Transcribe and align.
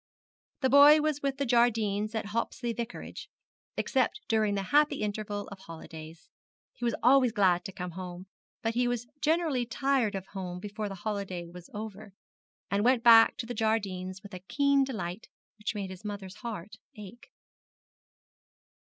The 0.61 0.69
boy 0.71 0.99
was 0.99 1.21
with 1.21 1.37
the 1.37 1.45
Jardines 1.45 2.15
at 2.15 2.29
Hopsley 2.33 2.73
Vicarage, 2.73 3.29
except 3.77 4.19
during 4.27 4.55
the 4.55 4.63
happy 4.73 5.03
interval 5.03 5.47
of 5.49 5.59
holidays. 5.59 6.27
He 6.73 6.83
was 6.83 6.95
always 7.03 7.31
glad 7.31 7.63
to 7.65 7.71
come 7.71 7.91
home, 7.91 8.25
but 8.63 8.73
he 8.73 8.87
was 8.87 9.05
generally 9.21 9.63
tired 9.63 10.15
of 10.15 10.25
home 10.33 10.59
before 10.59 10.89
the 10.89 10.95
holiday 11.05 11.45
was 11.45 11.69
over, 11.71 12.13
and 12.71 12.83
went 12.83 13.03
back 13.03 13.37
to 13.37 13.45
the 13.45 13.53
Jardines 13.53 14.23
with 14.23 14.33
a 14.33 14.39
keen 14.39 14.83
delight 14.83 15.27
which 15.59 15.75
made 15.75 15.91
his 15.91 16.03
mother's 16.03 16.37
heart 16.37 16.77
ache. 16.95 17.29